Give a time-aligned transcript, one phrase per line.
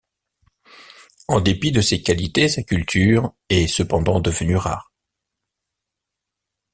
[1.27, 4.91] En dépit de ces qualités sa culture est cependant devenue rare.